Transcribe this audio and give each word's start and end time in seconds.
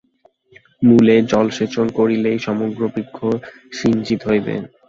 মূলে 0.81 1.15
জলসেচন 1.31 1.85
করিলেই 1.97 2.37
সমগ্র 2.39 2.81
বৃক্ষ 2.93 3.17
সিঞ্চিত 3.77 4.21
হইবে। 4.27 4.53